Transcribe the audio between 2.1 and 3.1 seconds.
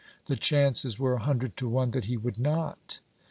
would not.